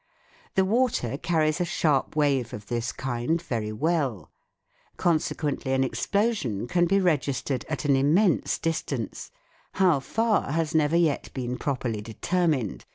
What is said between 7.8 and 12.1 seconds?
an immense distance: how far has never yet been properly